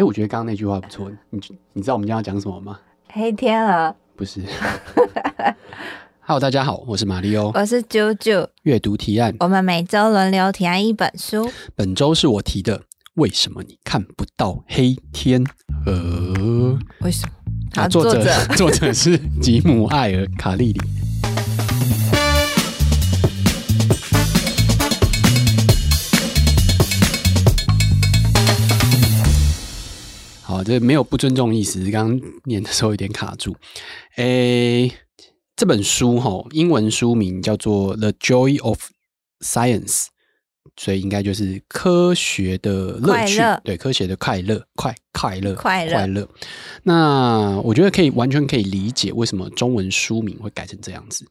[0.00, 1.12] 哎，我觉得刚刚那句话不错。
[1.28, 1.38] 你
[1.74, 2.80] 你知道我们今天要讲什么吗？
[3.08, 3.94] 黑天鹅？
[4.16, 4.40] 不是。
[6.24, 8.48] Hello，大家好，我是马里欧，我是啾啾。
[8.62, 11.52] 阅读提案，我们每周轮流提案一本书。
[11.76, 12.84] 本周是我提的，
[13.16, 15.44] 为什么你看不到黑天
[15.84, 16.78] 鹅？
[17.02, 17.34] 为什么？
[17.74, 20.80] 好，作者作者， 作者是吉姆艾尔卡利里。
[30.70, 33.56] 这没有不尊重意思，刚刚念的时候有点卡住。
[34.14, 34.92] 诶，
[35.56, 38.80] 这本书哈，英文书名叫做《The Joy of
[39.40, 40.04] Science》，
[40.76, 46.28] 所以应该就是科学的乐趣，对，科学的快乐，快快乐，快乐，快乐。
[46.84, 51.26] 那我觉得可以完全可以理解为什么中文书名会改成这样子，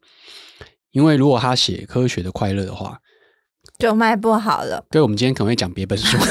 [0.92, 3.00] 因为如果他写科学的快乐的话，
[3.78, 4.84] 就卖不好了。
[4.92, 6.18] 对，我们今天可能会讲别本书。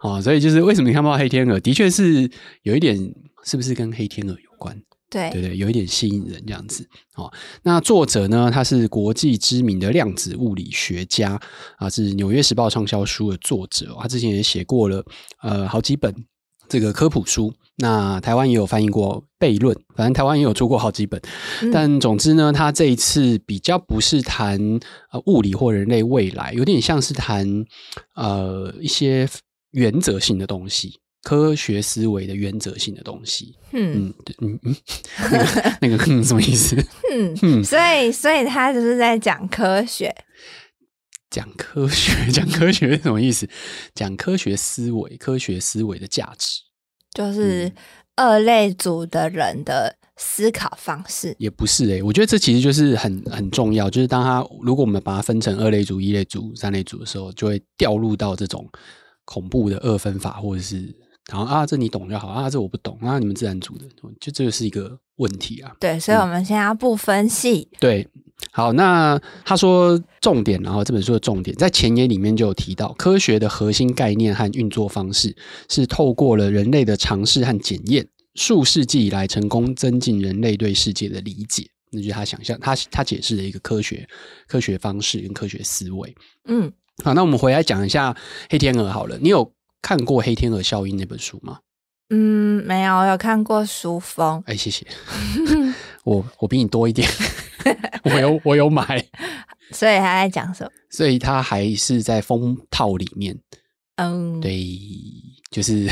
[0.00, 1.58] 哦，所以就是为什么你看不到黑天鹅？
[1.60, 2.30] 的确是
[2.62, 2.96] 有一点，
[3.44, 4.80] 是不是跟黑天鹅有关？
[5.10, 6.86] 对，对对，有一点吸引人这样子。
[7.16, 8.50] 哦，那作者呢？
[8.52, 11.40] 他是国际知名的量子物理学家
[11.78, 13.96] 啊，是《纽约时报》畅销书的作者。
[13.98, 15.02] 他之前也写过了
[15.42, 16.14] 呃好几本
[16.68, 17.54] 这个科普书。
[17.76, 21.18] 那台湾也有翻译过《悖论》，反正台湾也有出过好几本。
[21.62, 24.60] 嗯、但总之呢，他这一次比较不是谈
[25.10, 27.64] 呃物理或人类未来，有点像是谈
[28.14, 29.26] 呃一些。
[29.72, 33.54] 原则性的东西，科学思维的原则性的东西。
[33.72, 34.76] 嗯嗯嗯，
[35.30, 36.76] 那个那个嗯什么意思？
[37.12, 40.14] 嗯嗯，所以所以他就是在讲科学，
[41.30, 43.48] 讲科学， 讲科学是什么意思？
[43.94, 46.60] 讲科学思维，科学思维的价值，
[47.14, 47.70] 就是
[48.16, 51.34] 二类组的人的思考方式。
[51.38, 58.66] 也不是诶、欸，我觉得这其实就是很很重要，就是当他如果我们把它分成二类组、一类组、三类组的时候，就会掉入到这种。
[59.28, 60.76] 恐怖的二分法，或者是
[61.30, 63.84] 然后啊，这你懂就好啊，这我不懂啊，你们自然组的，
[64.18, 65.70] 就这个是一个问题啊。
[65.78, 67.68] 对，所以我们现在要不分析。
[67.72, 67.76] 嗯。
[67.78, 68.08] 对，
[68.52, 75.36] 好，那他说重点，然后这本书的重点在前言里面就有提到，科学的核心概念和运作方式
[75.68, 81.68] 是透过了人类的尝试和检验，数世纪以来成功增进人类对世界的理解。
[81.90, 84.08] 那就是他想象，他他解释的一个科学
[84.46, 86.14] 科学方式跟科学思维。
[86.46, 86.72] 嗯。
[87.04, 88.16] 好，那我们回来讲一下
[88.50, 89.16] 黑天鹅好了。
[89.18, 91.60] 你有看过《黑天鹅效应》那本书吗？
[92.10, 94.42] 嗯，没有，有看过书封。
[94.46, 94.86] 哎，谢谢。
[96.04, 97.08] 我我比你多一点，
[98.04, 99.04] 我有我有买。
[99.72, 100.70] 所以他在讲什么？
[100.90, 103.38] 所以他还是在封套里面。
[103.96, 104.66] 嗯，对，
[105.50, 105.88] 就是。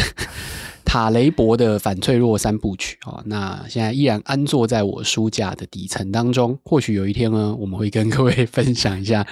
[0.97, 6.59] 塔雷伯的反脆弱三部曲啊，那现在依然安坐在我书架的底层当中。
[6.65, 9.27] 或许有一天呢，我们会跟各位分享一下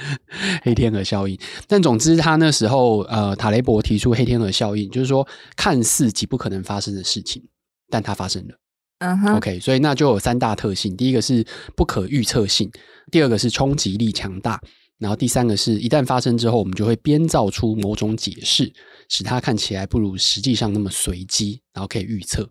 [0.62, 1.38] 黑天鹅效应。
[1.66, 5.26] 但总之，他那时候呃，塔雷伯提出黑天鹅效应，就是说
[5.56, 7.42] 看似极不可能发生的事情，
[7.88, 8.54] 但它发生了。
[8.98, 11.42] 嗯哼，OK，所以那就有三大特性：第一个是
[11.74, 12.70] 不可预测性，
[13.10, 14.60] 第二个是冲击力强大。
[14.98, 18.72] 然后第三个是一旦发生之后，我们就会编造出某种解释，
[19.08, 22.48] 使它看起来不如实际上那么随机，然后可以预测。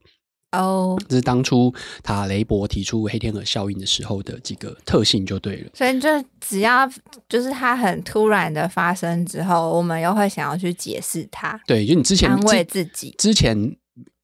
[0.52, 5.72] 哦，这是当初塔雷伯提出黑天鹅效应的时候的几个特性就对了。
[5.74, 6.08] 所以就
[6.40, 6.88] 只要
[7.28, 11.60] 就是它很突然的发生之后，我们又会想要去解释它。
[11.66, 13.76] 对，就你之前安慰自己，之前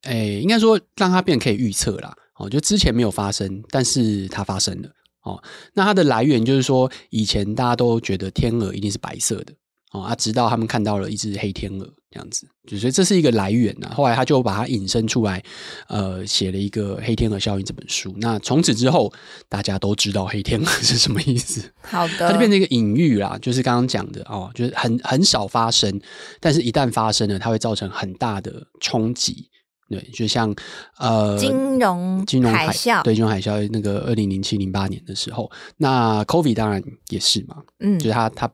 [0.03, 2.13] 诶，应该说让它变可以预测啦。
[2.35, 4.89] 哦，就之前没有发生，但是它发生了。
[5.29, 9.53] 哦，那它的来源就是说，以前大家都觉得天鹅一定是白色的，
[9.91, 13.91] 哦啊，直到他们看到了一只黑天鹅这样子，就所以这是一个来源呐。
[13.93, 15.43] 后来他就把它引申出来，
[15.87, 18.13] 呃，写了一个《黑天鹅效应》这本书。
[18.17, 19.13] 那从此之后，
[19.47, 21.71] 大家都知道黑天鹅是什么意思。
[21.81, 25.99] 好的，它就变成一个隐喻啦，就是刚刚讲的哦，就是很很少发生，
[26.39, 29.49] 但是一旦发生了，它会造成很大的冲击。
[29.89, 30.55] 对，就像
[30.99, 36.79] 呃，金融金融海啸，对金融海啸那个二零零七零八年的时候，那 COVID 当然
[37.09, 38.47] 也是嘛，嗯，就是他他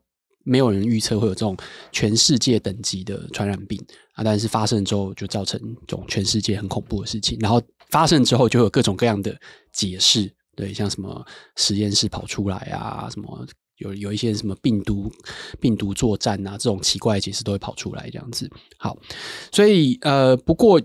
[0.45, 1.57] 没有人预测会有这种
[1.91, 3.77] 全世界等级的传染病
[4.13, 9.35] 啊，但是发生之后就造成这种全世界很恐怖的事情，然后发生之后就有各种各样的
[9.73, 11.21] 解释，对，像什么
[11.57, 13.45] 实验室跑出来啊，什么
[13.79, 15.11] 有有一些什么病毒
[15.59, 18.49] 病毒作战啊，这种奇怪的解释都会跑出来这样子。
[18.77, 18.97] 好，
[19.51, 20.81] 所以呃，不过。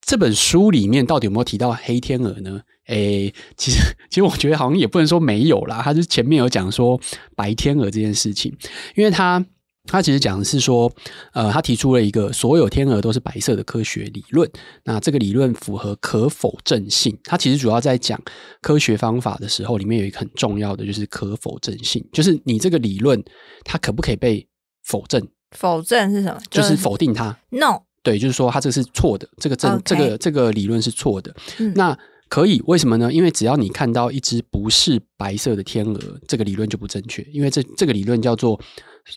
[0.00, 2.60] 这本书里面到底有没有提到黑天鹅呢？
[2.86, 3.78] 诶，其实
[4.10, 5.80] 其实我觉得好像也不能说没有啦。
[5.82, 7.00] 他就前面有讲说
[7.36, 8.52] 白天鹅这件事情，
[8.96, 9.44] 因为他
[9.84, 10.92] 他其实讲的是说，
[11.32, 14.50] 呃，他提出了一个所有天鹅都是白色的科学理论。
[14.84, 17.16] 那这个理论符合可否证性。
[17.24, 18.20] 他其实主要在讲
[18.60, 23.22] 科学方法的时候，里面有一个很重要的就是可否证性，就是你这个理论
[23.64, 24.46] 它可不可以被
[24.82, 25.26] 否证？
[25.56, 26.40] 否证是什么？
[26.50, 27.38] 就是否定它。
[27.50, 27.82] No。
[28.02, 31.34] 对，就是说他这是错的，这个证.这个这个理论是错的。
[31.58, 31.96] 嗯、那
[32.28, 33.12] 可以为什么呢？
[33.12, 38.58] 因为只要你看到一只不是白色的天鹅，这个理论就不正确，因为这这个理论叫做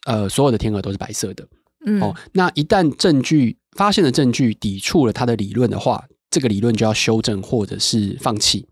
[0.06, 1.47] 呃所有的天鹅都是白色的。
[1.85, 8.65] 嗯、哦，那一旦证据发现的证据抵触了他的理论的话，这个理论就要修正或者是放弃。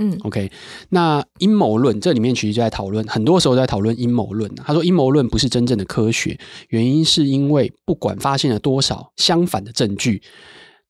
[0.00, 0.50] 嗯，OK，
[0.90, 4.48] 那阴谋论这里面其实就在讨论，很多时候在讨论阴谋论。
[4.54, 10.22] 他说阴谋论不是真正的科学，原因是因为不管发现了多少相反的证据，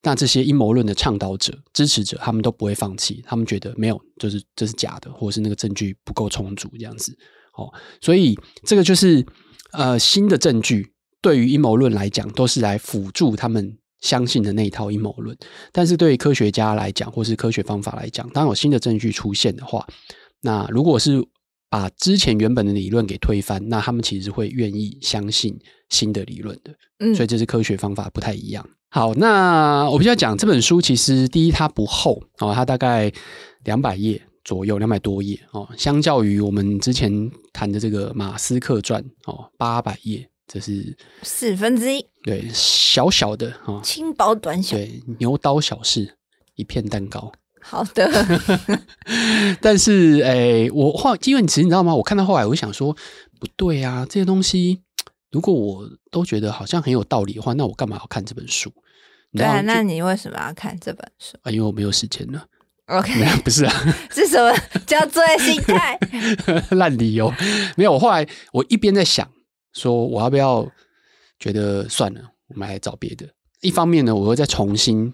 [0.03, 7.17] 那这些阴谋论的倡导者、支持者，他们都不会放弃，他们觉得没有，就是这是假的，或者是那个证据不够充足这样子。
[7.55, 7.73] 哦，
[8.03, 9.25] 所以这个就是
[9.73, 10.93] 呃新的证据。
[11.21, 15.37] 对于阴谋论来讲，都是来辅助他们相信的那一套阴谋论。
[15.73, 19.87] 但是对于科学家来讲，或是科学方法来讲，当有新的证据出现的话，
[20.41, 21.23] 那如果是
[21.71, 25.59] 把之前原本的理论给推翻，那他们其实会愿意相信
[25.91, 26.75] 新的理论的。
[27.01, 28.67] 嗯，所以这是科学方法不太一样。
[28.91, 33.13] 好，那我比较讲这本书，其实第一它不厚哦，它大概
[33.65, 35.69] 两百页左右，两百多页哦。
[35.77, 40.27] 相较于我们之前谈的这个马斯克传哦，八百页。
[40.51, 46.17] 这是四分之一，对，小小的啊，轻薄短小，对，牛刀小试，
[46.57, 47.33] 一片蛋糕。
[47.61, 48.11] 好的，
[49.61, 51.95] 但是，哎、欸，我后因为其实你知道吗？
[51.95, 52.93] 我看到后来，我就想说，
[53.41, 54.83] 不对啊，这些东西，
[55.31, 58.73] 如果我都觉得好像很有道理的话，那我干嘛要看这本书？
[59.33, 61.37] 对啊，那你为什么要看这本书？
[61.43, 62.45] 啊，因为我没有时间了。
[62.87, 63.13] OK，
[63.43, 63.73] 不是啊，
[64.11, 64.57] 是什么
[64.87, 65.99] 叫作业心态？
[66.77, 67.33] 烂理由。
[67.77, 69.29] 没有，我后来我一边在想。
[69.75, 70.67] 说我要不要
[71.39, 73.27] 觉得算了，我们来找别的。
[73.61, 75.13] 一方面呢，我又在重新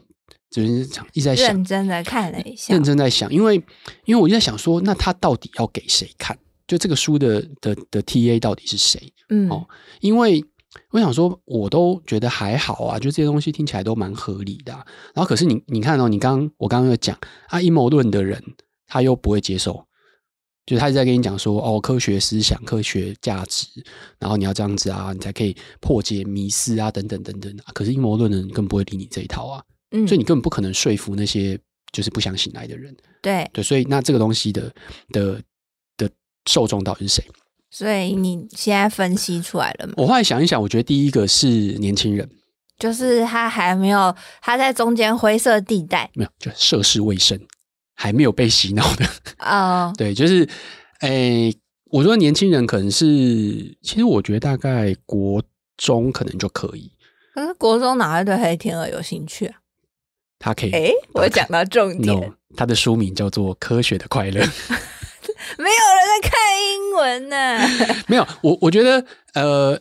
[0.51, 0.69] 就是
[1.13, 3.57] 一直在想，认真的看了一下，认真在想，因为
[4.05, 6.39] 因为我就在想说，那他到底要给谁看？
[6.67, 9.13] 就这个书的的的 TA 到底是谁？
[9.29, 9.67] 嗯，哦，
[10.01, 10.45] 因为
[10.91, 14.85] 我想说，我都觉得还好啊，就这些东西听起来都蛮合理的啊。
[15.15, 17.19] 然后可是你你看哦，你刚刚我刚刚有讲
[17.49, 18.43] 啊，阴谋论的人
[18.87, 19.87] 他又不会接受。
[20.67, 23.67] 就是他一直在跟你讲说，哦，科学思想、科学价值，
[24.19, 27.55] 然后你要这样子啊，你才可以破解迷思啊，等等等等。
[27.75, 31.59] 可是阴谋论的人更不会理你这一套啊，嗯，所以你根本不可能说服那些
[31.93, 32.97] 就是不想醒来的人。
[33.21, 34.73] 对对，所以那这个东西的
[35.11, 35.41] 的
[35.97, 36.11] 的
[36.47, 37.25] 受众到底是谁？
[37.71, 39.95] 所以你现在分析出来了吗？
[39.97, 42.29] 我后来想一想，我觉得第一个是年轻人，
[42.79, 47.39] 就是他还没有，他在中间灰色地带，没有，就涉世未深。
[47.95, 49.07] 还没有被洗脑的
[49.39, 49.97] 哦，oh.
[49.97, 50.49] 对，就是，
[51.01, 53.07] 诶、欸，我说年轻人可能是，
[53.83, 55.43] 其实我觉得大概国
[55.77, 56.91] 中可能就可以。
[57.35, 59.59] 可是国中哪会对黑天鹅有兴趣啊？
[60.39, 64.41] 他可以，诶、欸，我讲到重点，no, 他的书名叫做《科学的快乐》，
[65.59, 66.33] 没有人在看
[66.73, 68.05] 英文呢、啊。
[68.09, 69.81] 没有，我我觉得，呃，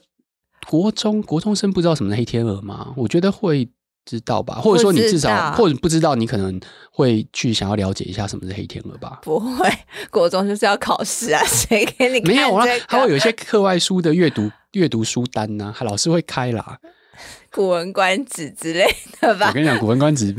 [0.68, 2.94] 国中国中生不知道什么是黑天鹅吗？
[2.98, 3.70] 我觉得会。
[4.06, 6.60] 知道吧，或者说你至少或者不知道，你可能
[6.92, 9.20] 会去想要了解一下什么是黑天鹅吧？
[9.24, 9.72] 不会，
[10.12, 12.20] 国中就是要考试啊， 谁给你？
[12.22, 16.78] 没有啊，他会有一些课外书的阅读阅读书单呢、啊，老师会开啦，
[17.56, 18.86] 《古文观止》之类
[19.22, 19.48] 的吧？
[19.48, 20.34] 我跟你讲，《古文观止》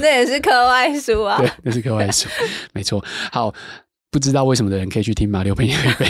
[0.00, 2.28] 那也是课外书啊， 对，那是课外书，
[2.72, 3.04] 没错。
[3.30, 3.54] 好，
[4.10, 6.06] 不知道为什么的人可以去听马六陪你喝一杯。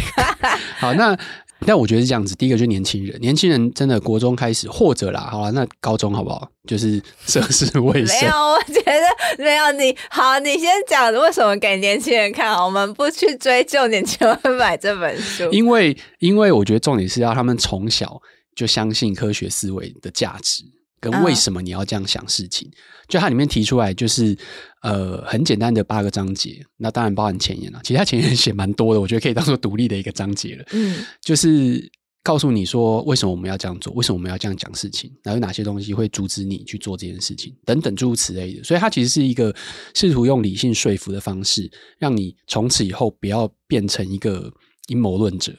[0.79, 1.19] 好，那。
[1.67, 6.49] 但我觉得是这样子，第一个就是年轻人，年轻人真的国中开始，或者啦，好了，那高中好不好？
[6.69, 8.21] 就是涉世未深。
[8.23, 15.49] 没有，我觉得没有你好，你先讲为什么给年轻人看好，我们不去追究年轻人会买这本书。
[15.51, 18.21] 因为，因为我觉得重点是要他们从小
[18.55, 20.65] 就相信科学思维的价值。
[21.01, 22.79] 跟为什么你要这样想事情，嗯、
[23.09, 24.39] 就它里面提出来就是
[24.83, 27.81] 呃很简单的八个章节，那当然包含前言了。
[27.83, 30.65] 其实它前言 写蛮多的，我觉得可以当做独立的一个章节了。
[30.73, 31.91] 嗯，就是
[32.23, 38.63] 告诉你说为什么我们要这样做，为什么我们要这样讲事情，然后有哪些东西会阻止你去做这件事情，等等诸如此类的。
[38.65, 39.55] 所以它其实是一个
[39.95, 44.53] 试图用理性说服的方式，让你从此以后不要变成一个
[44.89, 45.53] 阴谋论者，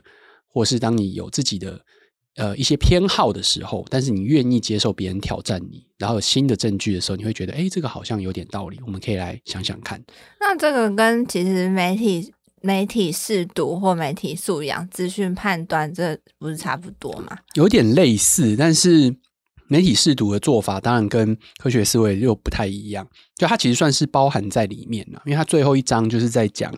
[0.47, 1.79] 或是当你有自己的。
[2.35, 10.03] 呃，一些偏好的时候，但是你愿意接受别人挑战你，然后有新的证据的时候，你会觉得，哎，这个好像有点道理，我们可以来想想看。
[10.39, 17.37] 那这个跟其实媒体媒体试读或媒体素养、资讯判断，这不是差不多吗？
[17.53, 19.15] 有点类似，但是
[19.67, 23.07] 媒体试读的做法当然跟科学思维又不太一样。
[23.35, 26.73] 就它其实算是包含在里面了，因为它最后一章就是在讲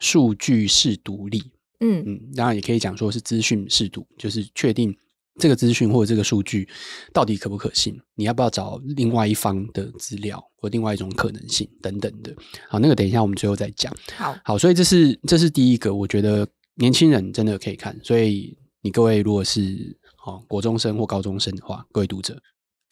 [0.00, 1.42] 数据识读力。
[1.84, 4.96] 嗯嗯，当然也可以讲说是资讯适度，就是确定
[5.38, 6.66] 这个资讯或者这个数据
[7.12, 12.34] 到底可不可信，你要不要找另外一方的资料或另外一种可能性等等的。
[12.68, 13.94] 好，那个等一下我们最后再讲。
[14.16, 17.98] 好，好，所以这是这是第一个，我觉得年轻人真的可以看。
[18.02, 22.40] 所以你各位如果是哦国中生或高中生的话，各位读者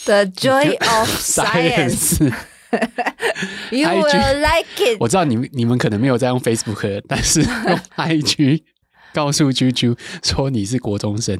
[0.05, 2.19] The joy of science.
[3.71, 4.97] You will like it.
[4.99, 8.63] 我知道你们你们可能没有在用 Facebook，但是用 IG
[9.15, 11.39] 告诉啾啾说你是国中生，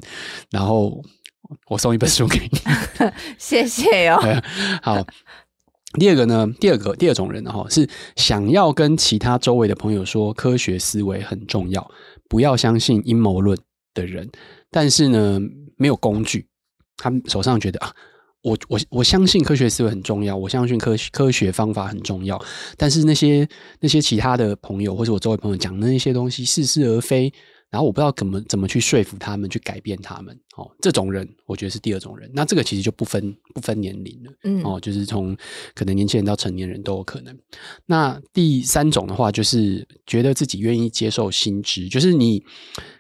[0.51, 1.03] 然后
[1.69, 2.59] 我送一本书给你。
[3.39, 4.43] 谢谢哟、哦。
[4.83, 5.07] 好，
[5.99, 11.91] 第二个呢，第二个第二种人哈，是想要跟其他周围的朋友说科学思维很重要，
[12.29, 13.59] 不要相信阴谋论
[13.95, 14.31] 的人，
[14.71, 15.41] 但是呢，
[15.77, 16.47] 没有工具，
[16.97, 17.93] 他们手上觉得啊。
[18.45, 22.37] 我我我相信科学思维很重要，我相信科学科学方法很重要，
[22.77, 23.49] 但是那些
[23.79, 27.33] 那些其他的朋友或者我周围朋友讲的那些东西似是而非，
[27.73, 30.39] 然后我不知道怎么怎么去说服他们，去改变他们。
[30.57, 32.31] 哦，这种人我觉得是第二种人。
[32.35, 35.35] 那这个其实就不分不分年龄了，嗯，哦，就是从
[35.75, 37.35] 可能年轻人到成年人都有可能。
[37.87, 42.45] 那第三种的话，就是觉得自己愿意接受新知，就是你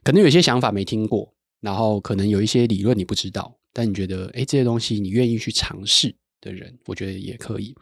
[0.02, 3.58] 可能有些想法没听过，然后可能有一些理论你不知道。
[3.74, 7.74] 但你觉得，哎，这些东西你愿意去尝试的人，我觉得也可以。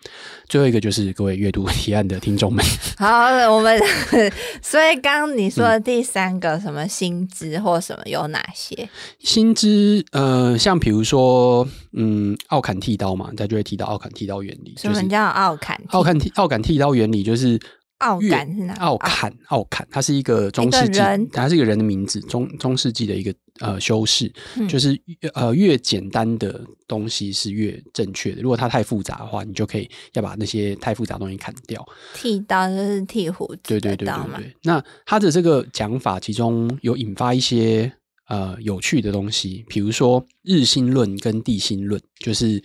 [0.49, 2.64] 最后一个就是各位阅读提案的听众们。
[2.97, 3.09] 好，
[3.52, 3.81] 我们
[4.62, 8.88] 所以刚刚你说的第三个什么薪资或什么有哪些？
[9.19, 14.75] 薪资，呃，像比如说，嗯，奥坎剃刀嘛，大家就会提到奥坎剃刀原理。
[14.76, 15.81] 什么叫奥坎？
[15.88, 17.59] 奥坎剃奥坎剃刀原理就是。
[18.00, 18.75] 奥坎是哪？
[18.75, 21.00] 奥坎，奥坎，它是一个中世纪，
[21.33, 24.99] 它是一个人的名字，中中世纪的一个呃修士，嗯、就是
[25.35, 28.42] 呃越简单的东西是越正确的。
[28.42, 31.87] 如果它太复杂的话，你就可以要把那些太复杂的东西砍掉。
[32.14, 34.57] 剃刀就是剃胡子，对对对对对。
[34.62, 37.92] 那他的这个讲法，其中有引发一些
[38.28, 42.62] 呃有趣的东西，比如说日心论跟地心论，就是。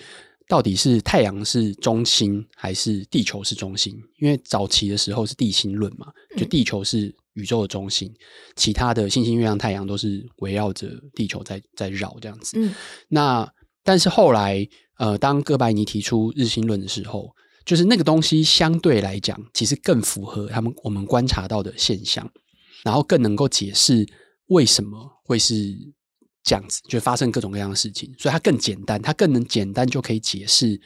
[0.47, 3.95] 到底是太阳是中心还是地球是中心？
[4.19, 8.17] 因为早期的时候是地心论嘛，就地球是宇宙的中心，嗯、
[8.55, 12.59] 其他的星星、月亮、太阳都是围绕着地球在在绕这样子。
[12.59, 12.73] 嗯、
[13.07, 13.51] 那
[13.83, 14.67] 但是后来，
[14.99, 17.35] 呃，当哥白尼提出日心论的时候，
[17.65, 22.31] 就是那个东西相对来讲，其实更符合他们我们观察到的现象，
[22.83, 24.07] 然后更能够解释
[24.47, 25.75] 为什么会是。
[26.45, 30.79] 这样子就发生各种各样的事情，所以它更简单，它更能简单就可以解释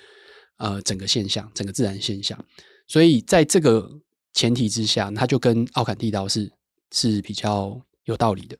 [0.57, 2.43] 呃整个现象，整个自然现象。
[2.87, 3.91] 所以在这个
[4.33, 6.49] 前提之下，它就跟奥坎剃刀是
[6.93, 8.57] 是比较有道理的，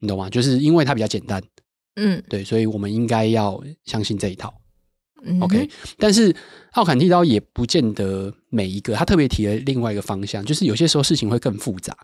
[0.00, 0.28] 你懂吗？
[0.28, 1.40] 就是因为它比较简单，
[1.94, 4.52] 嗯，对，所以我们应该要相信这一套。
[5.40, 6.34] OK，但是
[6.72, 11.96] 奥坎剃刀也不见得每一个，他特别提了另外一个方向，就是有些时候事情会更复杂。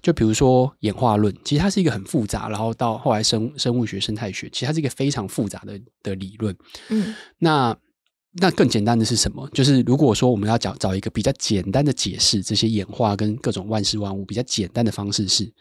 [0.00, 6.56] 就比如说演化论，其实它是一个很复杂，然后到后来生生物学、生态学，其实它是一个非常复杂的的理论。
[6.88, 7.76] 嗯，那
[8.40, 9.46] 那更简单的是什么？
[9.52, 15.52] 就是如果说我们要找找一个比较简单的解释这些演化跟各种万事万物比较简单的方式，是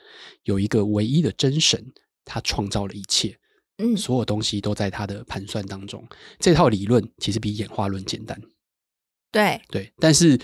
[0.45, 1.83] 有一个唯一的真神，
[2.23, 3.37] 他创造了一切。
[3.81, 6.07] 嗯，所有东西都在他的盘算当中。
[6.39, 8.39] 这套理论其实比演化论简单。
[9.31, 10.37] 对对，但是，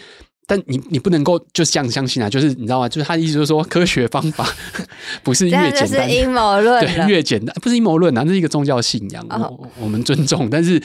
[0.46, 2.30] 但你你不能够就这样相信啊！
[2.30, 2.88] 就是你知道吗？
[2.88, 4.48] 就是他的意思就是说，科学方法
[5.24, 6.80] 不是越简单，是阴谋论。
[6.82, 10.50] 对，越简单不是阴谋论啊，这是一个宗教信仰，哦、我我们尊重。
[10.50, 10.82] 但是，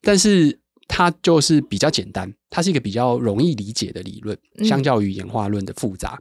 [0.00, 6.20] 但是它就是比较简单，它是一个比较容易理解的理论，相较于演化论的复杂。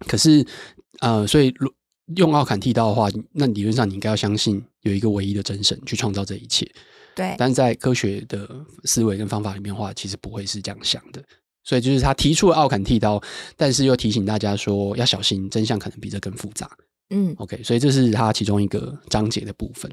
[0.00, 0.46] 嗯、可是，
[1.00, 1.54] 呃，所以
[2.16, 6.70] 用奥坎剃刀的话，那理论上你应该要相信有一个唯一的真神去创造这一切。
[7.16, 8.48] 对，但是在科学的
[8.84, 11.22] 思维跟方法里面的话，其实不会是这样想的。
[11.62, 13.22] 所以就是他提出了奥坎剃刀，
[13.56, 16.70] 但是又提醒大家说要小心，真相可能比这更复杂。
[17.10, 19.90] 嗯，OK，所以这是他其中一个章节的部分。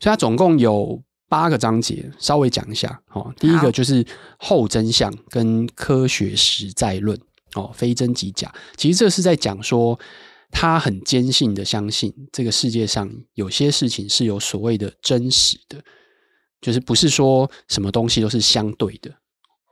[0.00, 0.98] 所以他总共有
[1.28, 2.98] 八个章节，稍微讲一下。
[3.12, 4.06] 哦，第一个就是
[4.38, 7.18] 后真相跟科学实在论。
[7.54, 9.98] 哦，非真即假，其实这是在讲说。
[10.50, 15.82] 他很坚信的相信，这个世界上有些事情是有所谓的真实的，
[16.60, 19.10] 就是不是说什么东西都是相对的。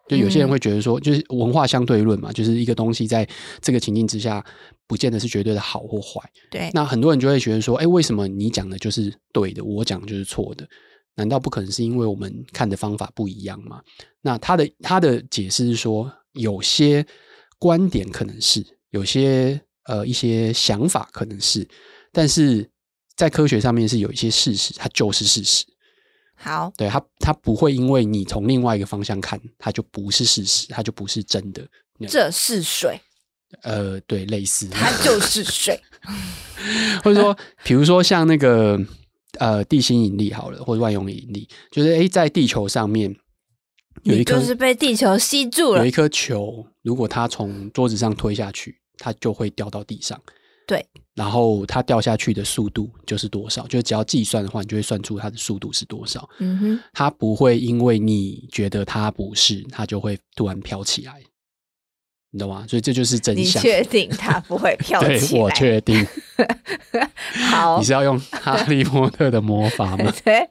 [0.09, 3.29] 就有些人会觉得说，就是文化相对论嘛，就是一个东西在
[3.61, 4.43] 这个情境之下，
[4.87, 6.23] 不见得是绝对的好或坏。
[6.51, 10.67] 对，那很多人就会觉得说，哎，为什么你讲的就是对的，我讲的就是错的？
[11.17, 13.83] 难道不可能是因为我们看的方法不一样吗？
[14.23, 17.05] 那他的他的解释是说，有些
[17.59, 19.61] 观点可能是有些。
[19.89, 21.67] 呃，一些想法可能是，
[22.13, 22.69] 但是
[23.17, 25.65] 在科学上面是有一些事实，它就是事实。
[26.35, 31.67] 好，对它，它不会因为你从另外一个方向看，它就不是事实，它就不是真的。
[32.07, 33.01] 这是水。
[33.63, 34.69] 呃，对，类似。
[34.69, 35.81] 它就是水。
[37.03, 38.79] 或者说，比如说像那个
[39.39, 43.17] 呃地心引力好了，或者万有引力，就是诶，在地球上面
[44.03, 45.81] 有一颗，就是被地球吸住了。
[45.81, 48.79] 有一颗球，如果它从桌子上推下去。
[48.99, 50.21] 它就会掉到地上，
[50.67, 50.85] 对。
[51.15, 56.29] 然后它掉下去的速度就是多少，就只要计算的话，你就会算出它的速度是多少。
[56.39, 61.21] 嗯哼，它不会因为你觉得它不是，它就会突然飘起来，
[62.31, 62.65] 你懂吗？
[62.69, 63.63] 所以这就是真相。
[63.63, 65.19] 你确定它不会 飘起来？
[65.19, 66.07] 对，我确定。
[67.51, 70.13] 好，你是要用哈利波特的魔法吗？
[70.25, 70.47] 对。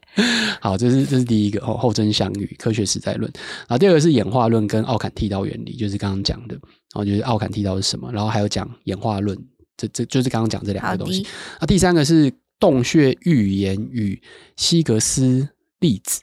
[0.60, 3.30] 好，这是这是第一个后后真相与科学实在论。
[3.34, 6.54] 然后第二个是演化论跟奥坎剃刀原理，就是刚刚讲的。
[6.54, 8.10] 然后就是奥坎剃刀是什么？
[8.12, 9.38] 然后还有讲演化论。
[9.76, 11.24] 这这就是刚刚讲这两个东西。
[11.60, 14.20] 那第三个是洞穴预言与
[14.56, 16.22] 希格斯粒子。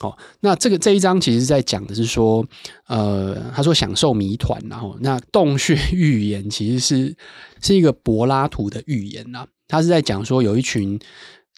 [0.00, 2.44] 哦，那这个这一章其实在讲的是说，
[2.86, 7.16] 呃，他说享受谜团，然后那洞穴预言其实是
[7.60, 9.46] 是一个柏拉图的预言呐。
[9.68, 10.98] 他是在讲说有一群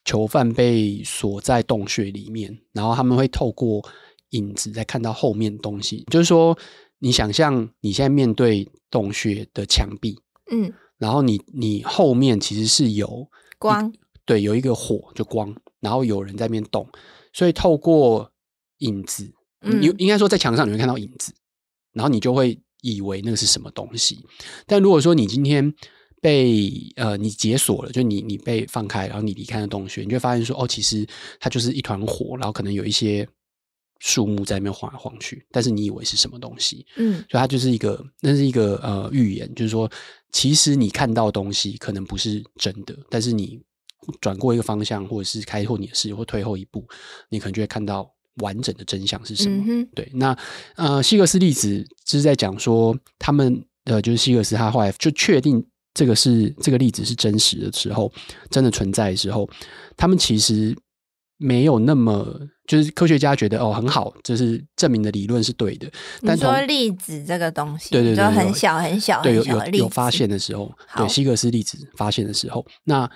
[0.05, 3.83] 囚犯被锁在洞穴里面，然后他们会透过
[4.31, 6.05] 影子在看到后面东西。
[6.11, 6.59] 就是说，
[6.99, 10.19] 你想象你现在面对洞穴的墙壁，
[10.51, 10.73] 嗯。
[10.99, 13.93] 然后你你后面其实是有光，
[14.25, 16.89] 对，有一个火就光，然后有人在那边动，
[17.33, 18.32] 所以透过
[18.83, 19.25] 影子，
[19.61, 21.33] 你、嗯、应该说在墙上你会看到影子，
[21.93, 24.25] 然后你就会以为那个是什么东西。
[24.67, 25.75] 但如果说你今天
[26.21, 31.07] 被呃你解锁了，就你你被放开，然后你离开了洞穴，你就会发现说哦，其实
[31.41, 33.29] 它就是一团火，然后可能有一些。
[34.05, 36.85] 树木在那边晃来晃去，但是你以为是什么东西？
[36.97, 39.89] 嗯，所以它就是一个，那是一个呃预言，就是说，
[40.33, 43.62] 其实你看到东西可能不是真的，但是你
[44.21, 46.85] 转过一个方向，或者是开拓你的视野，或退后一步，
[47.29, 49.65] 你可能就会看到完整的真相是什么。
[49.67, 50.37] 嗯、对，那
[50.77, 58.12] 呃，希格斯粒子就是在讲说，他们呃，就是希格斯他后来就确定这个是这个粒子是真实的时候，
[58.51, 59.49] 真的存在的时候，
[59.97, 60.77] 他们其实。
[61.39, 65.91] 没有那么，就是科学家觉得哦很好，就是证明的理论是对的。
[66.25, 73.11] 但你说粒子这个东西，对对对，很小很小很小，对，有有有发现的时候，对，希格斯粒子发现的时候，那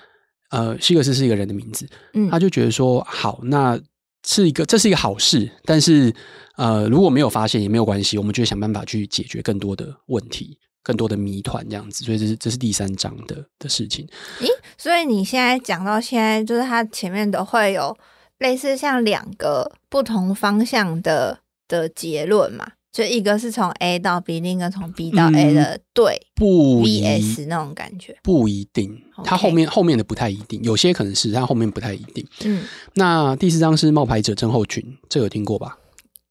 [0.49, 3.79] 呃，希格斯是一个人的名字，嗯，他就觉得说好，那
[4.27, 6.13] 是一个这是一个好事，但是
[6.57, 10.59] 呃，如果没有发现也没有关系，我们就会想办法去解决更多的问题。
[10.83, 14.07] 更多的谜团这样子，所以这是这是第三章的的事情。
[14.39, 14.47] 咦，
[14.77, 17.93] 所以你现在讲到现在，就是它前面都会有
[18.37, 22.65] 类似像两个不同方向的的结论嘛？
[22.97, 28.99] 就一个是从 A 到 B，另一个从 B 到 A 的对，嗯、不 VS 那种感觉，不一定。
[29.23, 32.25] 它后面后面的不太一定，有些可能是，但后面不太一定。
[32.43, 32.63] 嗯，
[32.95, 35.77] 那第四章是冒牌者症候群，这个有听过吧？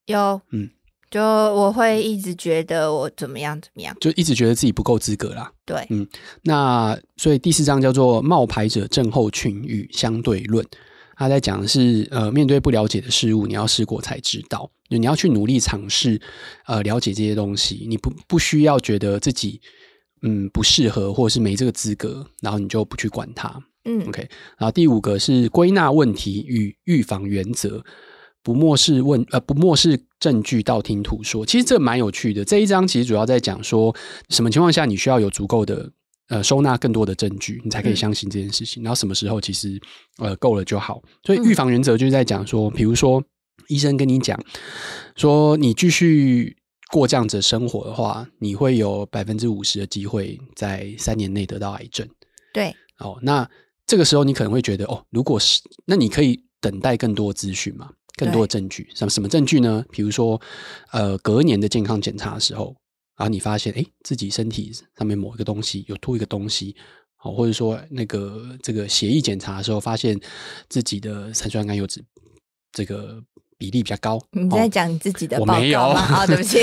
[0.07, 0.69] 有，嗯。
[1.09, 5.53] 就我会一直觉得我怎么样怎么样，就一直觉得自己不够资格啦。
[5.65, 6.05] 对，嗯，
[6.43, 10.67] 那所以第四章叫做冒牌者症候群与相对论，
[11.17, 16.21] 他在讲的是呃，面对不了解的事物，你要试过才知道，就你要去努力尝试
[16.67, 19.61] 呃了解这些东西，你不不需要觉得自己
[20.23, 23.61] 嗯不适合或者是没这个资格，然后你就不去管它。
[23.85, 24.21] 嗯，OK，
[24.59, 27.83] 然后第五个是归纳问题与预防原则。
[28.43, 31.45] 不漠视问呃，不漠视证据，道听途说。
[31.45, 32.45] 其实这蛮有趣的。
[32.45, 33.93] 这一章其实主要在讲说，
[34.29, 35.91] 什么情况下你需要有足够的
[36.29, 38.83] 呃收纳更多的证据，你才可以相信这件事情。
[38.83, 39.81] 嗯、然后什么时候其实
[40.19, 41.03] 呃够了就好。
[41.25, 43.23] 所以预防原则就是在讲说，比如说
[43.69, 44.39] 医生跟你讲
[45.17, 46.57] 说，你继续
[46.93, 52.09] 过这样子的生活的话，你会有百分之五十的机会在三年内得到癌症。
[52.53, 53.49] 对，哦，那
[53.87, 57.91] 这个时候你可能会觉得哦，如果是那你可以等待更多资讯嘛。
[58.19, 59.85] 更多的证据，什么什么证据呢？
[59.91, 60.41] 比如说，
[60.91, 62.75] 呃，隔年的健康检查的时候，
[63.17, 66.77] 然后你发现，哎，自己身体上面某一个东西有凸一个东西，
[67.17, 70.19] 好，或者说那个这个血液检查的时候，发现
[70.69, 72.05] 自己的三酸甘油脂
[72.73, 73.23] 这个
[73.57, 74.21] 比例比较高。
[74.33, 75.39] 你在讲你自己的？
[75.41, 76.59] 我没有，好， 对不起，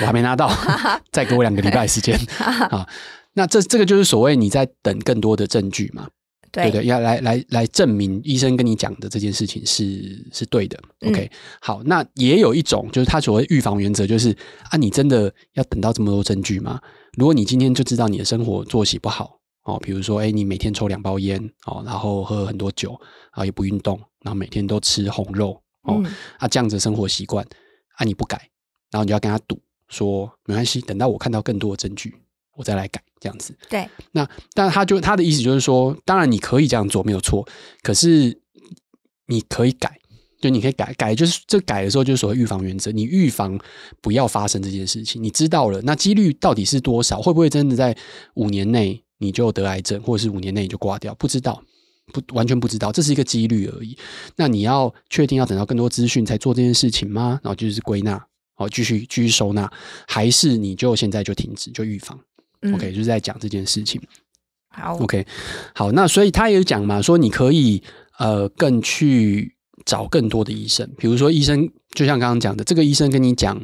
[0.00, 0.52] 我还没拿到，
[1.10, 2.86] 再给我两个礼拜时间 啊。
[3.32, 6.10] 那这这个就是所谓你在等更多的证据嘛。
[6.52, 10.78] 对对，要来来来证明医生跟你讲的这件事情是是对的。
[11.06, 14.36] OK，嗯，好，那也有一种就是他所谓预防原则，就是
[14.70, 16.80] 啊，你真的要等到这么多证据吗？
[17.16, 27.46] 如果你今天就知道你的生活作息不好哦，比如说，哎，你每天抽两包烟哦，然后喝很多酒，然后也不运动，然后每天都吃红肉哦，嗯，啊，这样子生活习惯
[27.96, 28.36] 啊，你不改，
[28.90, 32.14] 然后你就要跟他赌说没关系，等到我看到更多的证据。
[32.60, 33.88] 我再来改这样子，对。
[34.12, 37.48] 那但他就他的意思就是说，当然你可以这样做没有错，
[37.82, 38.38] 可是
[39.26, 39.98] 你可以改，
[40.42, 43.58] 就你可以改改，就是这改的时候就是所谓预防原则，你预防
[44.02, 45.22] 不要发生这件事情。
[45.22, 47.22] 你知道了，那几率到底是多少？
[47.22, 47.96] 会不会真的在
[48.34, 51.14] 五年内你就得癌症，或者是五年内你就挂掉？
[51.14, 51.62] 不知道，
[52.12, 53.96] 不完全不知道，这是一个几率而已。
[54.36, 57.40] 那你要确定要等到更多资讯才做这件事情吗？
[57.42, 58.22] 然后就是归纳，
[58.54, 59.70] 好，继续继续收纳，
[60.06, 62.18] 还是你就现在就停止就预防
[62.62, 64.00] ？OK，就是在讲这件事情。
[64.68, 65.26] 好，OK，
[65.74, 67.82] 好，那所以他也讲嘛，说你可以
[68.18, 73.60] 呃更去找更多的医生，比如说医生，就像刚刚讲的，这个医生跟你讲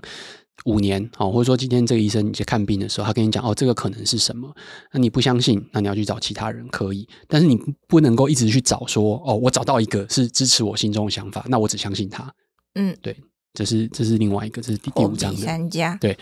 [0.64, 4.52] 五年，哦，或者说今天这个医生你去看病的时候，他跟你讲哦，这个可能是什么，
[4.92, 7.56] 那你不相信，那你要去找其他人可以，但是你
[7.86, 12.34] 不能够一直去找说哦，我找到一个是支持我心中的想法，那我只相信他，
[12.74, 13.16] 嗯，对，
[13.52, 15.40] 这是这是另外一个，这是第第五章的。
[15.40, 16.18] 三家，对，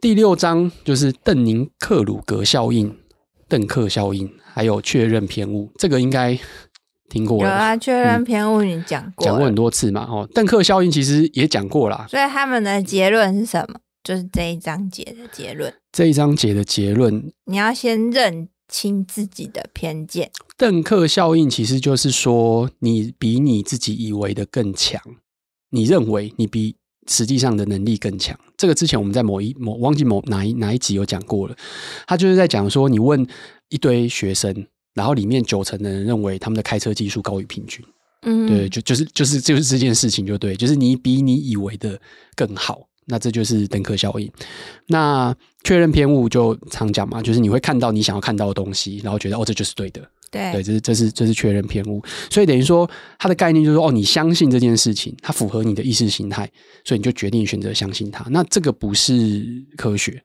[0.00, 2.96] 第六章就是邓宁克鲁格效应。
[3.46, 6.38] 邓克效应，还有确认偏误，这个应该
[7.10, 7.48] 听过了。
[7.48, 10.06] 有啊，确认偏误你讲过，讲过很多次嘛。
[10.08, 12.06] 哦，邓克效应其实也讲过啦。
[12.08, 13.80] 所以他们的结论是什么？
[14.02, 15.74] 就是这一章节的结论。
[15.92, 20.30] 这一章节的结论，你要先认清自己的偏见。
[20.56, 25.02] 邓克效应其实就是说，你比你自己以为的更强，
[25.70, 26.76] 你认为你比。
[27.10, 31.56] 实际上的能力更强，这个之前我们在某一某忘记某哪一哪一集有讲过了。
[32.06, 33.26] 他就是在讲说，你问
[33.68, 37.84] 一堆学生，然后里面九成的人认为他们的开车技术高于平均。
[38.22, 42.00] 嗯，对，就就是就是就是这件事情就对，就是你比你以为的
[42.36, 44.30] 更好，那这就是登科效应。
[44.86, 50.08] 那确认偏误就常讲嘛，就是你会看到你想要看到的东西，然后觉得哦，这就是对的。
[50.30, 52.88] 对，对，这是这是这是确认偏误，所以等于说
[53.18, 56.48] 它的概念就是说，哦，你相信这件事情，它符合你的意识形态，
[56.84, 58.24] 所以你就决定选择相信它。
[58.30, 59.44] 那这个不是
[59.76, 60.22] 科学，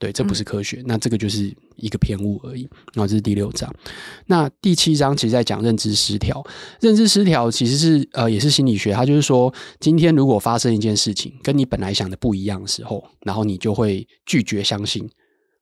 [0.00, 2.68] 对，这不是科学，嗯、那这个就是一个偏误而已。
[2.92, 3.72] 然后这是第六章，
[4.26, 6.44] 那第七章其实在讲认知失调。
[6.80, 15.08] 认知失调其实是呃也是心理学，它就是说，今天如果发生一件事情跟你本来想的不一样的时候，然后你就会拒绝相信，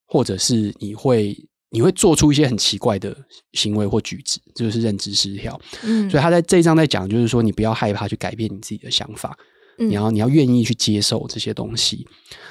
[0.06, 1.36] 或者是你会。
[1.70, 3.16] 你会做出一些很奇怪的
[3.52, 5.60] 行为或举止，这就是认知失调。
[5.82, 9.36] 嗯，所以他在这一章在讲，就是说你不要害怕去改变你自己的想法，
[9.78, 12.06] 嗯、你要你要愿意去接受这些东西。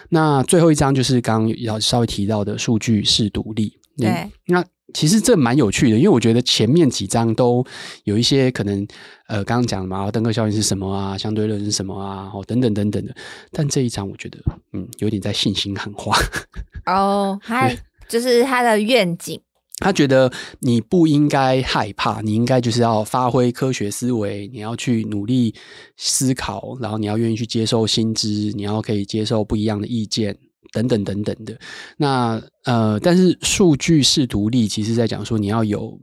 [0.09, 3.79] 那最后一章就是刚刚要稍微提到的数据是独立。
[3.97, 7.65] 对，那其实这蛮有趣的，因为我觉得前面几章都
[8.03, 8.87] 有一些可能，
[9.27, 11.17] 呃，刚刚讲的嘛，登克效应是什么啊？
[11.17, 12.29] 相对论是什么啊？
[12.31, 13.15] 哦，等等等等的。
[13.51, 14.37] 但这一章我觉得，
[14.73, 16.15] 嗯，有点在信心喊话。
[16.85, 17.75] 哦，嗨。
[18.07, 19.39] 就是他的愿景，
[19.79, 25.53] 他觉得你不应该害怕，你应该就是要发挥科学思维，你要去努力
[25.97, 30.35] 思考，然后你要愿意去接受新知，你要可以接受不一样的意见，
[30.73, 31.57] 等等等等的。
[31.97, 35.95] 那呃，但是数据识读力，其实在讲说你要有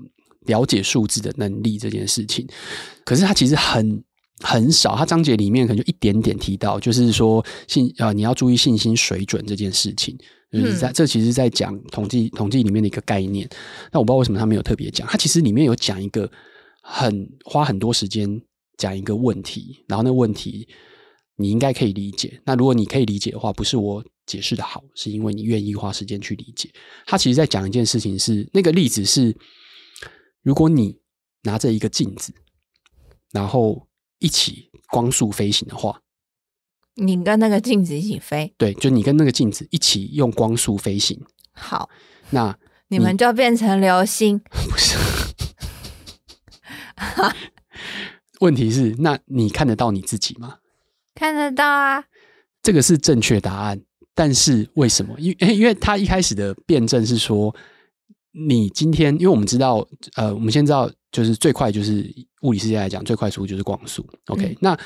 [0.47, 2.47] 了解数字的能力这件事情，
[3.05, 4.05] 可是他其实很
[4.41, 10.17] 很少，他章节里面可能就一点点提到，就是说信啊、你要注意信心水准这件事情。
[10.55, 13.49] 就是在这其实，在讲统计统计里面的一个概念。
[13.91, 15.07] 那我不知道为什么他没有特别讲。
[15.09, 16.31] 他其实里面有讲一个
[16.83, 18.41] 很花很多时间
[18.77, 20.69] 讲一个问题，然后那问题
[21.37, 22.41] 你应该可以理解。
[22.45, 26.71] 那如果你可以理解的话，不是我解释的好，是因为你愿意花时间去理解。
[27.05, 29.37] 他其实在讲一件事情是，那个例子是，
[30.43, 30.97] 如果你
[31.43, 32.33] 拿着一个镜子，
[33.33, 33.89] 然后
[34.21, 36.01] 一起光速飞行的话。
[36.97, 41.21] 你跟那个镜子一起飞，对，就你跟那个镜子一起用光速飞行。
[41.53, 41.91] 好，
[42.31, 44.39] 那你，你们就变成流星。
[44.49, 44.97] 不是，
[48.39, 50.59] 问题是，那你看得到你自己吗？
[51.17, 52.05] 看得到啊，
[52.63, 53.81] 这个是正确答案。
[54.15, 55.19] 但是为什么？
[55.19, 57.53] 因为因为他一开始的辩证是说，
[58.31, 62.09] 你今天，因为我们知道，呃，我们先知道，就是最快就是
[62.43, 64.09] 物理世界来讲，最快速度就是光速。
[64.27, 64.79] OK，嗯，那。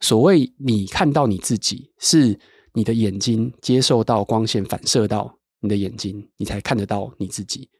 [0.00, 2.38] 所谓你看到你自己，是
[2.74, 7.70] 你的眼睛接受到光线反射到你的眼睛，你才看得到你自己。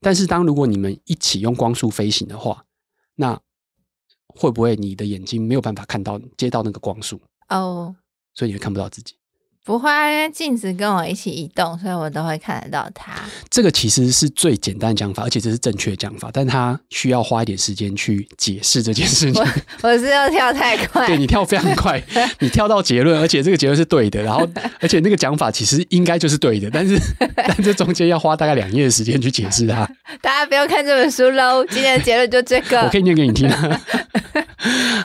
[0.00, 2.64] 但是，当如果你们一起用光速飞行的话，
[3.14, 3.40] 那
[4.26, 7.20] 会不会你的眼睛没有办法看到接到那个光速？
[7.48, 7.94] 哦，
[8.34, 9.14] 所以你会看不到自己。
[9.64, 13.12] 不会，因为镜子跟我一起移动，所以我都会看得到它。
[13.48, 19.40] 这个其实是最简单的讲法，而且这是正确的讲法，但它需要花一点时间去解释这件事情。
[19.40, 22.02] 我，我是要跳太快，对， 你跳非常快，
[22.40, 24.44] 你跳到结论，而且这个结论是对的，然后
[24.80, 26.98] 而且那个讲法其实应该就是对的，但是
[27.36, 29.88] 但这中间要花大概两页的时间去解释它。
[30.20, 33.48] 大家不要看这本书喽，今天的结论就这个，我可以念给你听。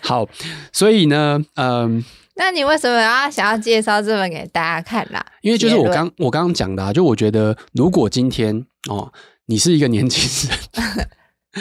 [0.01, 0.27] 好，
[0.73, 2.03] 所以呢，嗯。
[2.37, 5.25] 那你为什么要想要介绍这本给大家看啦？
[5.41, 9.11] 因为就是我刚我刚刚讲的啊，就我觉得如果今天哦，
[9.47, 11.07] 你是一个年轻人，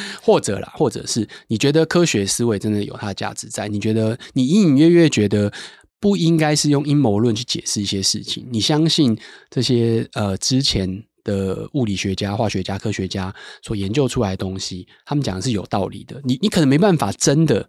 [0.23, 5.51] 或者啦，或者是你觉得科学思维真的有它的价值在，你觉得你隐隐约约觉得
[5.99, 17.69] 不应该是用阴谋论去解释一些事情，你相信这些呃之前的物理学家、化学家、科学家所研究出来的东西，他们讲的是有道理的，你你可能没办法真的。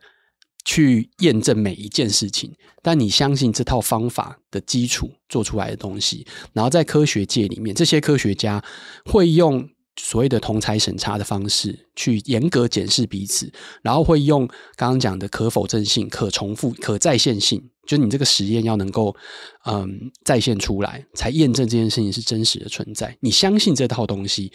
[0.67, 2.53] 去验证每一件事情，
[2.83, 8.61] 但你相信这套方法的基础做出来的东西，然后在科学界里面，这些科学家
[9.05, 13.49] 会用所谓的同侪审查的方式去严格检视彼此，
[13.81, 19.15] 然后会用刚刚讲的可否证性、可重复、可再现性，就是你这个实验要能够
[19.63, 23.17] 嗯再现出来，才验证这件事情是真实的存在。
[23.21, 24.51] 你相信这套东西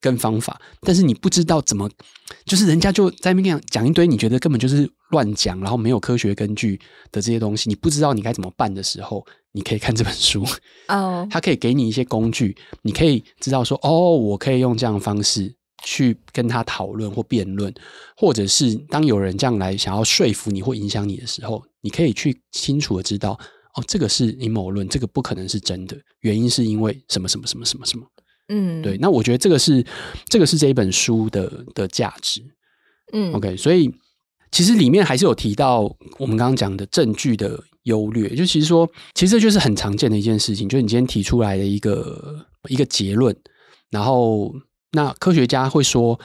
[0.00, 1.88] 跟方法，但是你不知道怎么，
[2.44, 6.76] 就是人家就在那边讲一堆，你觉得根本就是乱讲，然后没有科学根据
[7.10, 9.26] 的这些东西，你不知道你该怎么办的时候。
[9.52, 10.44] 你可以看这本书
[10.88, 11.28] 哦，oh.
[11.32, 17.72] 它可以给你一些工具，你可以知道说，哦，我可以用这样的方式去跟他讨论或辩论，
[18.14, 23.32] 或者是当有人这样来想要说服你或影响你的时候，你可以去清楚的知道，
[23.74, 28.06] 哦，这个是阴谋论，这个不可能是真的，原因是因为什么什么什么什么什么，
[28.48, 29.84] 嗯，对，那我觉得这个是
[30.28, 32.42] 这个是这一本书的的价值，
[33.12, 33.90] 嗯，OK，所以
[34.50, 35.80] 其实里面还是有提到
[36.18, 37.64] 我们刚刚讲的证据的。
[37.84, 43.34] 优劣，就其实说，其实这就是很常见的一件事情，就是你今天提出来的一个一个结论，
[43.88, 44.54] 然后
[44.92, 46.20] 那科学家会说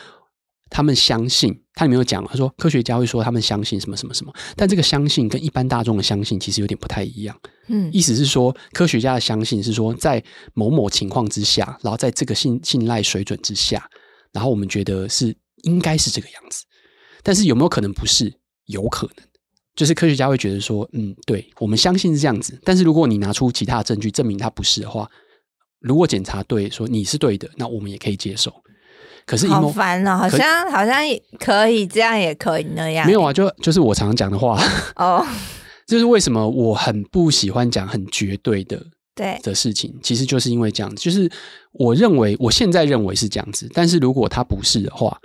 [0.74, 7.40] 他们相信，他里面有讲，他说科学家会说他们相信什么什么什么，但这个相信跟一般大众的相信其实有点不太一样。
[7.68, 10.22] 嗯，意思是说，科学家的相信是说在
[10.56, 13.88] 某某情况之下，然后在这个信信赖水准之下，
[14.32, 16.66] 然后我们觉得是应该是这个样子，
[17.22, 18.34] 但是有没有可能不是？
[18.66, 19.26] 有可能。
[19.76, 22.60] 就是科学家会觉得说，嗯，对，我们相信是这样子。
[22.64, 25.10] 但是如果你拿出其他的证据证明它不是的话，
[25.80, 28.54] 如果检查对，说你是对的，那我们也可以接受。
[29.26, 30.96] 可是好烦哦，好像好像
[31.40, 33.06] 可以这样，也可以那样。
[33.06, 34.60] 没有啊，就就是我常常讲的话
[34.96, 35.26] 哦。
[35.86, 38.82] 就是为什么我很不喜欢讲很绝对的
[39.14, 41.02] 对的事情，其实就是因为这样子。
[41.02, 41.30] 就是
[41.74, 45.18] 我认为我现在认为是这样子，但是如果它不是的话，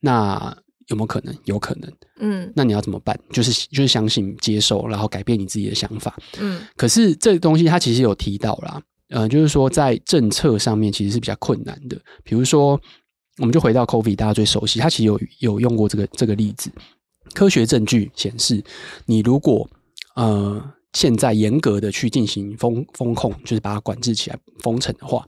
[0.00, 0.56] 那。
[0.88, 1.34] 有没有可能？
[1.46, 1.90] 有可能。
[2.20, 3.18] 嗯，那你要怎么办？
[3.32, 6.14] 就是就是相信、接受，然后改变你自己的想法。
[6.38, 11.98] 嗯，可是这个东西它其实有提到啦，呃，就是说在政策上面其实是比较困难的。
[12.22, 12.78] 比如说，
[13.38, 16.70] 我们就回到 COVID，大家最熟悉，他其实有有用过这个这个例子。
[17.34, 18.62] 科学证据显示，
[19.06, 19.68] 你如果
[20.14, 25.26] 呃现在严格的去进行封封控，就是把它管制起来、封城的话，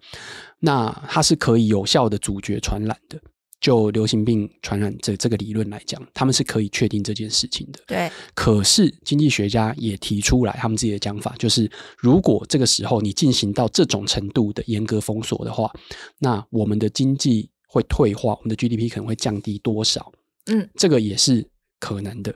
[0.60, 3.20] 那它是可以有效的阻绝传染的。
[3.58, 7.80] 就流行病传染这这个理论来讲，他们是可以确定这件事情的。
[7.86, 8.08] 对。
[8.34, 15.72] 可是经济学家也提出来他们自己的讲法，就是如果这个时候你进行到这种程度的严格封锁的话，
[16.18, 20.12] 那我们的经济会退化，我们的 GDP 可能会降低多少？
[20.46, 21.46] 嗯，这个也是
[21.78, 22.34] 可能的。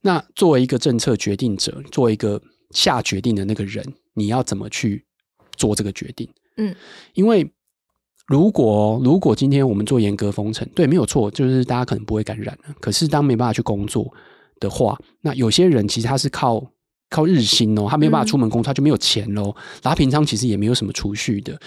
[0.00, 5.04] 那作为一个政策决定者，作为一个下决定的那个人，你要怎么去
[5.56, 6.28] 做这个决定？
[6.56, 6.74] 嗯，
[7.14, 7.50] 因为。
[8.30, 12.74] 如果如果今天我们做严格封城，对，没有错，就是大家可能不会感染了。
[12.78, 14.12] 可是当没办法去工作
[14.60, 16.62] 的话，那有些人其实他是靠
[17.08, 19.44] 靠日薪哦，他没有办法出门工作，他就没有钱喽。
[19.44, 21.58] 然后他平常其实也没有什么储蓄的，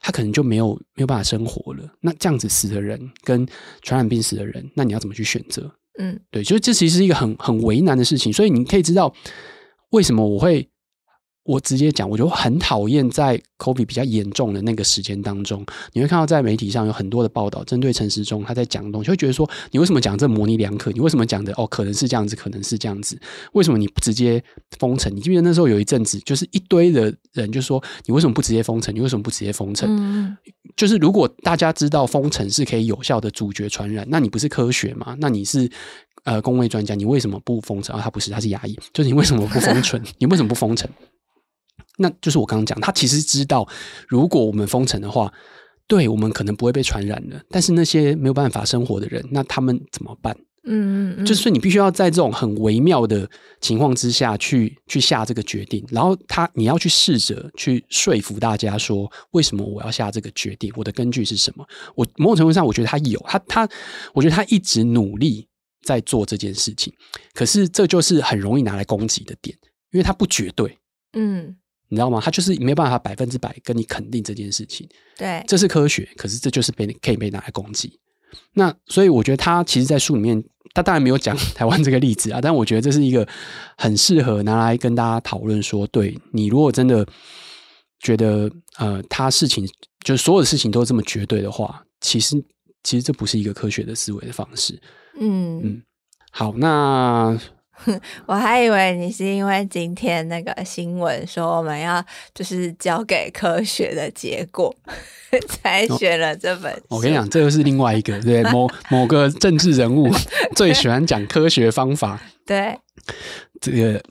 [0.00, 1.84] 他可能就没有没有办法生活了。
[2.00, 3.46] 那这样子死的人跟
[3.82, 5.70] 传染病死的人，那你要怎么去选择？
[5.98, 8.32] 嗯，对，所以这其实是一个很很为难的事情。
[8.32, 9.14] 所以你可以知道
[9.90, 10.68] 为什么我会。
[11.44, 20.92] 我直接讲，我就很讨厌在 COVID 比较严重的那个时间当中，你会看到在媒体上有很多的报道，针对陈时中他在讲的东西，会觉得说，你为什么讲这模棱两可？
[20.92, 23.18] 你为什么讲的哦，可能是这样子，可能是这样子？
[23.52, 24.42] 为什么你不直接
[24.78, 25.14] 封城？
[25.14, 28.94] 你记得那时候有一阵子，就是一堆的人就说，你为什么不直接封城？
[28.94, 29.88] 你为什么不直接封城？
[29.90, 30.36] 嗯、
[30.76, 35.16] 就是如果大家知道封城是可以有效的阻绝传染，那你不是科学吗？
[35.18, 35.68] 那你是
[36.24, 37.96] 呃公卫专家，你为什么不封城？
[37.96, 40.00] 啊，他不是，他是牙医，就是你为什么不封 城？
[40.18, 40.88] 你为什么不封城？
[42.00, 43.68] 那就是我刚刚讲，他其实知道，
[44.08, 45.32] 如果我们封城的话，
[45.86, 47.40] 对我们可能不会被传染了。
[47.50, 50.36] 但是那些没有办法生活的人，那他们怎么办？
[50.64, 53.28] 嗯，嗯，嗯，就是你必须要在这种很微妙的
[53.60, 60.70] 情况之下去去下这个决定，然后他你要去试着去说服大家说，为什么我要下这个决定？
[60.76, 61.66] 我的根据是什么？
[61.94, 63.68] 我某种程度上，我觉得他有他他，
[64.12, 65.48] 我觉得他一直努力
[65.82, 66.92] 在做这件事情。
[67.32, 69.56] 可是这就是很容易拿来攻击的点，
[69.92, 70.78] 因为他不绝对。
[71.14, 71.56] 嗯。
[71.90, 72.20] 你知道吗？
[72.22, 74.88] 他就是没办法百分之百跟你肯定这件事情。
[75.18, 77.98] 对，这是科学，可是这就是被可以被拿来攻击。
[78.54, 80.40] 那所以我觉得他其实，在书里面，
[80.72, 83.26] 他当然没有讲 台湾这个例子啊，但我觉得这是一个
[83.76, 87.04] 很适合拿来跟大家讨论说，对，你如果真的
[87.98, 88.48] 觉得
[88.78, 89.68] 呃，他事情
[90.04, 92.40] 就是所有的事情都这么绝对的话，其实
[92.84, 94.80] 其实这不是一个科学的思维的方式。
[95.18, 95.82] 嗯嗯，
[96.30, 97.36] 好，那。
[98.26, 104.74] 我还以为你是因为今天那个新闻说我们要就是交给科学的结果
[105.48, 106.82] 才选了这本。
[106.88, 110.10] 我跟你讲，这个是另外一个对某某个政治人物
[110.56, 112.20] 最喜欢讲科学方法。
[112.46, 112.78] 对，
[113.60, 114.02] 这个。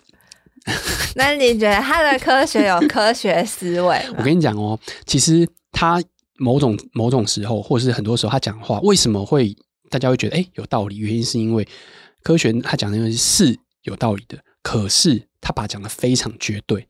[1.16, 4.00] 那你觉得他的科学有科学思维？
[4.18, 6.00] 我跟你讲哦，其实他
[6.38, 9.56] 某种某种时候，或者是很多时候，他讲话为什么会
[9.90, 10.98] 大家会觉得哎有道理？
[10.98, 11.68] 原因是因为
[12.24, 16.88] 科学他讲的东西是有道理的，可是他把讲的非常绝对，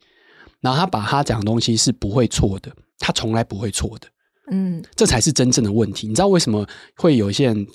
[0.60, 4.08] 然后他把他讲的东西是不会错的，他从来不会错的。
[4.52, 6.08] 嗯，这才是真正的问题。
[6.08, 6.66] 你知道为什么
[6.96, 7.66] 会有一些人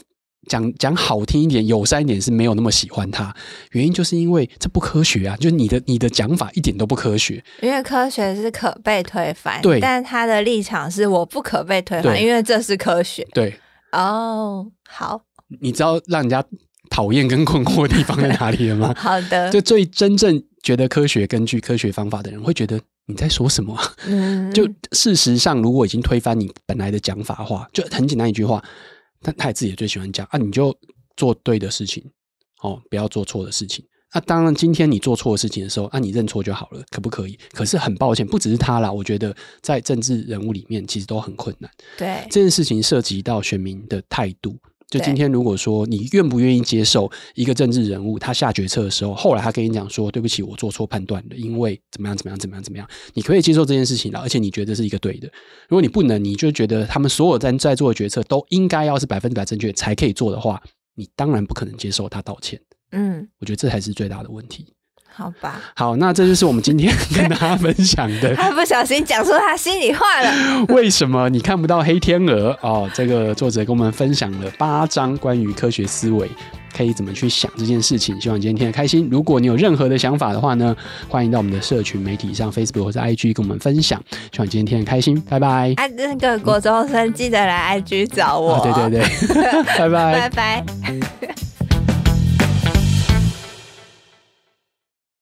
[0.50, 3.34] 讲讲好听一点、友善一点是没有那么喜欢他？
[3.72, 5.38] 原因就是因为这不科学啊！
[5.38, 7.42] 就是你的你的讲法一点都不科学。
[7.62, 13.26] 因为科学是可被推翻，对，但他的立场是我不可被推翻，因为这是科学。
[13.34, 13.58] 对，
[13.94, 15.22] 哦，好，
[15.62, 16.44] 你知道让人家
[16.90, 18.94] 讨厌跟困惑的地方在哪里了吗？
[18.98, 22.80] 好的，就最真正觉得科学根据科学方法的人会觉得。
[23.08, 23.80] 你在说什么？
[24.08, 28.60] 嗯，就事实上，如果已经推翻你本来的讲法的话，就很简单一句话，
[29.22, 30.76] 但他也自己也最喜欢讲啊，你就
[31.16, 32.04] 做对的事情，
[32.64, 33.86] 哦，不要做错的事情。
[34.12, 37.38] 那、啊、当然，今天你做错的事情的时候，啊，你认错就好了，可不可以？
[37.54, 41.70] 可是很抱歉，不只是他啦，我觉得在政治人物里面，其实都很困难。
[42.00, 44.58] 对，这件事情涉及到选民的态度。
[44.90, 55.28] 就今天，如果说你愿不愿意接受一个政治人物他下决策的时候，后来他跟你讲说：“对不起，我做错判断了，因为怎么样怎么样怎么样怎么样。”你可以接受这件事情了，而且你觉得是一个对的。
[55.68, 60.62] 如果你不能，你就觉得他们所有在在做的决策都应该要是百分之百正确才可以做的话，
[60.94, 62.62] 你当然不可能接受他道歉。
[62.92, 64.74] 嗯，我觉得这才是最大的问题。
[65.18, 68.34] 好吧，好，那这就是我们今天跟大家分享的。
[68.36, 70.66] 他不小心讲出他心里话了。
[70.76, 72.50] 为什么你看不到黑天鹅？
[72.62, 76.30] 哦，这个作者跟我们分享了八章关于科学思维
[76.76, 78.20] 可以怎么去想这件事情。
[78.20, 79.08] 希望你今天听得开心。
[79.10, 80.76] 如果你有任何的想法的话呢，
[81.08, 83.98] 欢迎到我们的社群媒体上，Facebook 或者 IG 跟我们分享。
[84.34, 85.74] 希望你今天听得开心，拜拜。
[85.78, 88.56] 啊，那个国中生记得来 IG 找我。
[88.56, 90.66] 哦，对对对， 拜拜，拜拜。